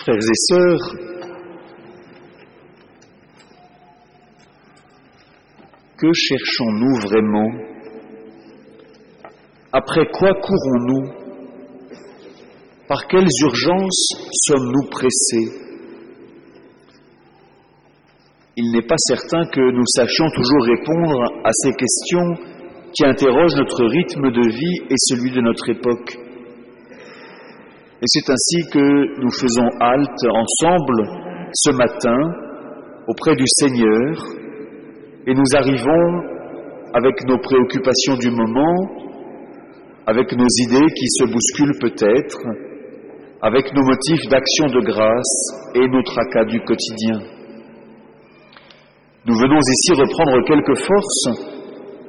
[0.00, 0.94] Frères et sœurs,
[5.98, 7.50] que cherchons-nous vraiment?
[9.70, 11.12] Après quoi courons-nous?
[12.88, 14.08] Par quelles urgences
[14.46, 15.52] sommes-nous pressés?
[18.56, 22.36] Il n'est pas certain que nous sachions toujours répondre à ces questions
[22.94, 26.29] qui interrogent notre rythme de vie et celui de notre époque.
[28.02, 31.04] Et c'est ainsi que nous faisons halte ensemble
[31.52, 32.16] ce matin
[33.06, 34.16] auprès du Seigneur
[35.26, 36.22] et nous arrivons
[36.94, 38.76] avec nos préoccupations du moment,
[40.06, 42.38] avec nos idées qui se bousculent peut-être,
[43.42, 47.20] avec nos motifs d'action de grâce et nos tracas du quotidien.
[49.26, 51.28] Nous venons ici reprendre quelques forces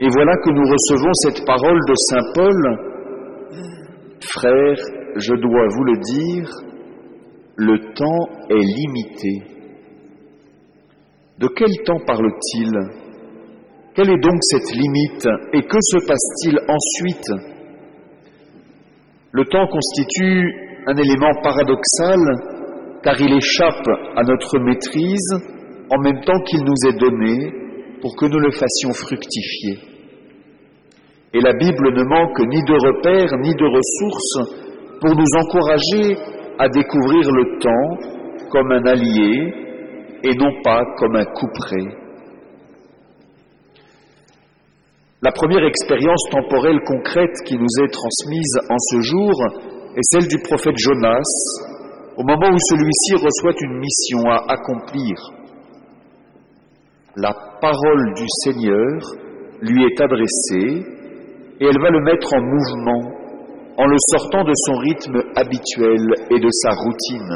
[0.00, 2.90] et voilà que nous recevons cette parole de Saint Paul.
[4.22, 6.48] Frères, je dois vous le dire,
[7.56, 9.50] le temps est limité.
[11.38, 12.70] De quel temps parle-t-il?
[13.94, 15.26] Quelle est donc cette limite?
[15.52, 17.30] Et que se passe-t-il ensuite?
[19.32, 20.54] Le temps constitue
[20.86, 22.20] un élément paradoxal
[23.02, 25.34] car il échappe à notre maîtrise
[25.90, 27.52] en même temps qu'il nous est donné
[28.00, 29.78] pour que nous le fassions fructifier.
[31.32, 34.59] Et la Bible ne manque ni de repères ni de ressources
[35.00, 36.16] pour nous encourager
[36.58, 39.52] à découvrir le temps comme un allié
[40.22, 41.96] et non pas comme un couperet.
[45.22, 49.32] La première expérience temporelle concrète qui nous est transmise en ce jour
[49.96, 51.22] est celle du prophète Jonas,
[52.16, 55.16] au moment où celui-ci reçoit une mission à accomplir
[57.16, 59.00] la parole du Seigneur
[59.60, 60.86] lui est adressée
[61.60, 63.19] et elle va le mettre en mouvement
[63.80, 67.34] en le sortant de son rythme habituel et de sa routine.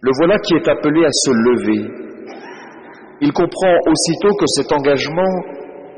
[0.00, 1.82] Le voilà qui est appelé à se lever.
[3.20, 5.34] Il comprend aussitôt que cet engagement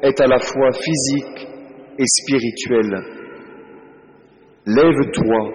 [0.02, 1.48] est à la fois physique
[1.98, 3.00] et spirituel.
[4.66, 5.52] Lève-toi,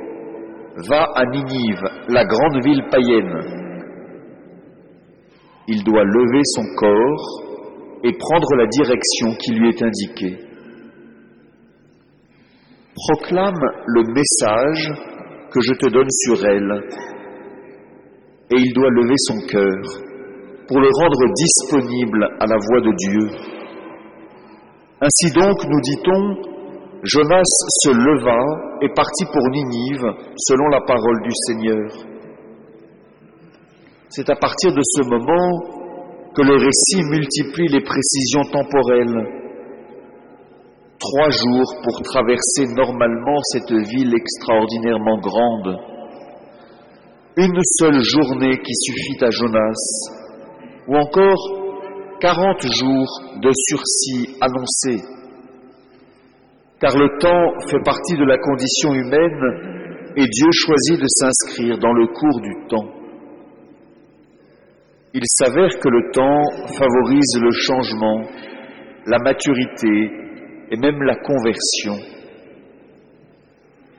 [0.87, 3.59] va à Ninive, la grande ville païenne
[5.69, 7.43] il doit lever son corps
[8.03, 10.48] et prendre la direction qui lui est indiquée.
[13.07, 14.91] Proclame le message
[15.51, 16.83] que je te donne sur elle
[18.51, 19.79] et il doit lever son cœur
[20.67, 23.25] pour le rendre disponible à la voix de Dieu.
[25.01, 26.49] Ainsi donc, nous dit-on,
[27.03, 27.51] Jonas
[27.83, 28.37] se leva
[28.81, 30.05] et partit pour Ninive
[30.35, 31.87] selon la parole du Seigneur.
[34.09, 35.79] C'est à partir de ce moment
[36.35, 39.38] que le récit multiplie les précisions temporelles.
[40.99, 45.77] Trois jours pour traverser normalement cette ville extraordinairement grande.
[47.37, 49.79] Une seule journée qui suffit à Jonas.
[50.89, 51.39] Ou encore
[52.19, 55.01] quarante jours de sursis annoncés.
[56.81, 59.79] Car le temps fait partie de la condition humaine
[60.17, 62.89] et Dieu choisit de s'inscrire dans le cours du temps.
[65.13, 66.43] Il s'avère que le temps
[66.77, 68.21] favorise le changement,
[69.05, 70.18] la maturité
[70.71, 71.97] et même la conversion.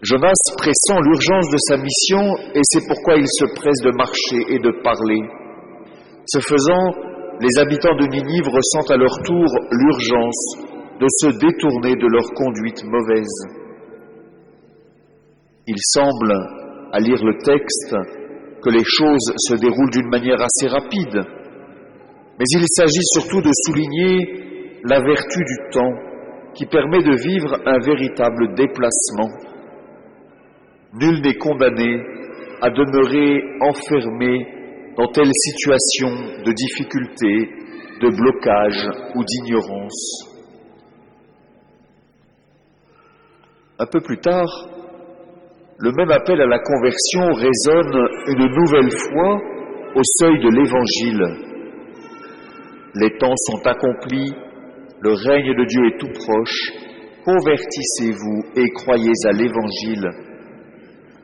[0.02, 4.58] Jonas pressent l'urgence de sa mission et c'est pourquoi il se presse de marcher et
[4.58, 5.20] de parler.
[6.26, 6.94] Ce faisant,
[7.40, 10.56] les habitants de Ninive ressentent à leur tour l'urgence
[11.00, 13.60] de se détourner de leur conduite mauvaise.
[15.66, 16.32] Il semble,
[16.92, 17.94] à lire le texte,
[18.62, 21.24] que les choses se déroulent d'une manière assez rapide,
[22.38, 26.09] mais il s'agit surtout de souligner la vertu du temps
[26.54, 29.30] qui permet de vivre un véritable déplacement.
[30.94, 32.00] Nul n'est condamné
[32.60, 34.46] à demeurer enfermé
[34.96, 36.08] dans telle situation
[36.44, 37.48] de difficulté,
[38.00, 40.30] de blocage ou d'ignorance.
[43.78, 44.68] Un peu plus tard,
[45.78, 49.40] le même appel à la conversion résonne une nouvelle fois
[49.94, 51.50] au seuil de l'Évangile.
[52.94, 54.30] Les temps sont accomplis,
[55.02, 56.72] le règne de Dieu est tout proche,
[57.24, 60.10] convertissez-vous et croyez à l'Évangile.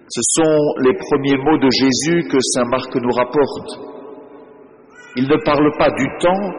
[0.08, 3.96] Ce sont les premiers mots de Jésus que Saint Marc nous rapporte.
[5.16, 6.52] Il ne parle pas du temps,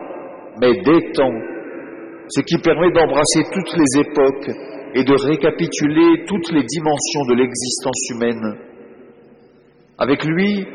[0.61, 1.39] mais des temps,
[2.29, 4.51] ce qui permet d'embrasser toutes les époques
[4.93, 8.57] et de récapituler toutes les dimensions de l'existence humaine.
[9.97, 10.65] Avec lui,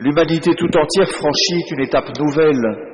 [0.00, 2.87] l'humanité tout entière franchit une étape nouvelle,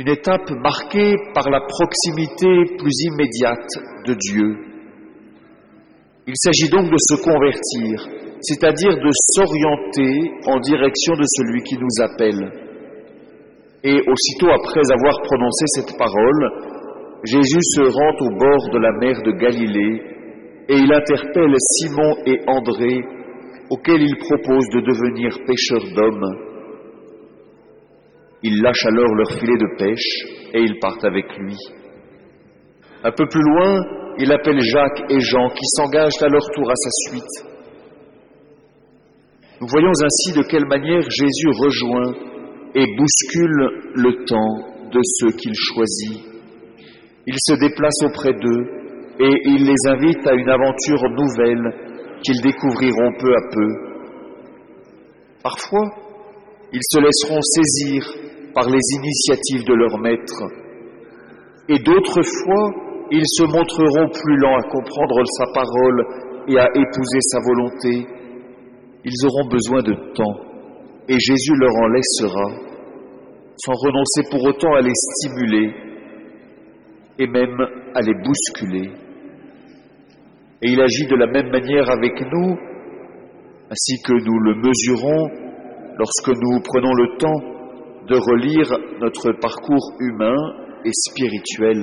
[0.00, 2.48] une étape marquée par la proximité
[2.78, 3.68] plus immédiate
[4.06, 4.56] de Dieu.
[6.26, 8.08] Il s'agit donc de se convertir,
[8.40, 12.50] c'est-à-dire de s'orienter en direction de celui qui nous appelle.
[13.84, 16.48] Et aussitôt après avoir prononcé cette parole,
[17.24, 20.00] Jésus se rend au bord de la mer de Galilée
[20.70, 23.04] et il interpelle Simon et André,
[23.68, 26.49] auxquels il propose de devenir pêcheurs d'hommes.
[28.42, 31.56] Ils lâchent alors leur filet de pêche et ils partent avec lui.
[33.04, 33.80] Un peu plus loin,
[34.18, 37.50] il appelle Jacques et Jean qui s'engagent à leur tour à sa suite.
[39.60, 42.14] Nous voyons ainsi de quelle manière Jésus rejoint
[42.74, 46.24] et bouscule le temps de ceux qu'il choisit.
[47.26, 48.80] Il se déplace auprès d'eux
[49.18, 53.90] et il les invite à une aventure nouvelle qu'ils découvriront peu à peu.
[55.42, 55.90] Parfois,
[56.72, 60.42] ils se laisseront saisir par les initiatives de leur maître
[61.70, 62.64] et d'autres fois,
[63.12, 66.04] ils se montreront plus lents à comprendre sa parole
[66.48, 68.06] et à épouser sa volonté.
[69.04, 70.36] Ils auront besoin de temps
[71.08, 72.48] et Jésus leur en laissera,
[73.56, 75.70] sans renoncer pour autant à les stimuler
[77.20, 77.56] et même
[77.94, 78.90] à les bousculer.
[80.62, 82.56] Et il agit de la même manière avec nous,
[83.70, 85.28] ainsi que nous le mesurons
[85.98, 87.49] lorsque nous prenons le temps
[88.10, 88.66] de relire
[89.00, 90.34] notre parcours humain
[90.84, 91.78] et spirituel.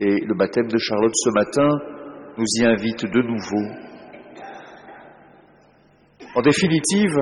[0.00, 1.70] Et le baptême de Charlotte ce matin
[2.36, 3.64] nous y invite de nouveau.
[6.34, 7.14] En définitive,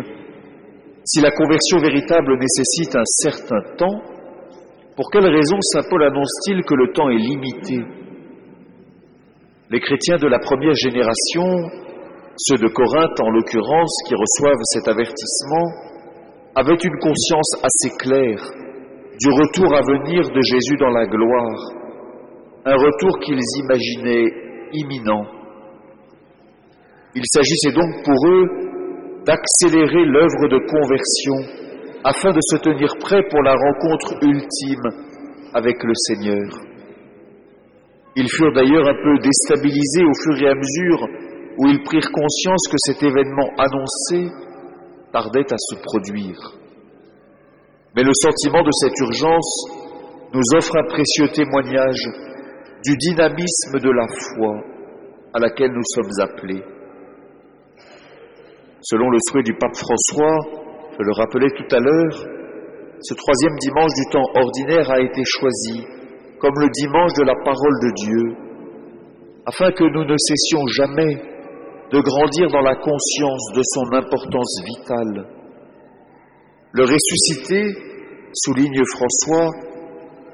[1.04, 4.00] si la conversion véritable nécessite un certain temps,
[4.96, 7.78] pour quelle raison Saint Paul annonce-t-il que le temps est limité?
[9.68, 11.44] Les chrétiens de la première génération,
[12.38, 15.91] ceux de Corinthe en l'occurrence, qui reçoivent cet avertissement,
[16.54, 18.42] avaient une conscience assez claire
[19.18, 21.60] du retour à venir de Jésus dans la gloire,
[22.64, 24.30] un retour qu'ils imaginaient
[24.72, 25.26] imminent.
[27.14, 28.46] Il s'agissait donc pour eux
[29.24, 31.62] d'accélérer l'œuvre de conversion
[32.04, 35.12] afin de se tenir prêts pour la rencontre ultime
[35.54, 36.48] avec le Seigneur.
[38.16, 41.08] Ils furent d'ailleurs un peu déstabilisés au fur et à mesure
[41.58, 44.28] où ils prirent conscience que cet événement annoncé
[45.12, 46.38] tardait à se produire.
[47.94, 49.66] Mais le sentiment de cette urgence
[50.32, 52.02] nous offre un précieux témoignage
[52.84, 54.54] du dynamisme de la foi
[55.34, 56.62] à laquelle nous sommes appelés.
[58.80, 60.38] Selon le souhait du pape François,
[60.98, 62.16] je le rappelais tout à l'heure,
[63.00, 65.84] ce troisième dimanche du temps ordinaire a été choisi
[66.40, 68.36] comme le dimanche de la parole de Dieu,
[69.46, 71.31] afin que nous ne cessions jamais
[71.92, 75.26] de grandir dans la conscience de son importance vitale.
[76.72, 77.62] Le ressuscité,
[78.32, 79.50] souligne François,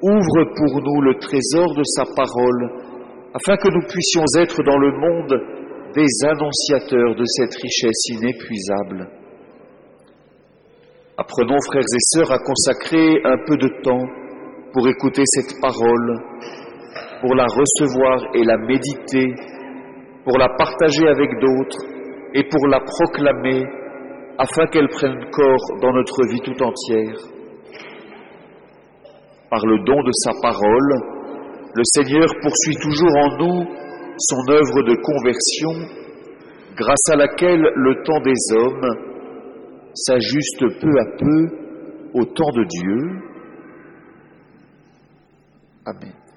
[0.02, 2.70] ouvre pour nous le trésor de sa parole,
[3.34, 5.34] afin que nous puissions être dans le monde
[5.94, 9.08] des annonciateurs de cette richesse inépuisable.
[11.16, 14.06] Apprenons, frères et sœurs, à consacrer un peu de temps
[14.72, 16.22] pour écouter cette parole,
[17.20, 19.34] pour la recevoir et la méditer,
[20.28, 21.78] pour la partager avec d'autres
[22.34, 23.64] et pour la proclamer
[24.36, 27.16] afin qu'elle prenne corps dans notre vie tout entière.
[29.48, 30.92] Par le don de sa parole,
[31.74, 33.64] le Seigneur poursuit toujours en nous
[34.18, 35.88] son œuvre de conversion,
[36.76, 38.90] grâce à laquelle le temps des hommes
[39.94, 43.22] s'ajuste peu à peu au temps de Dieu.
[45.86, 46.27] Amen.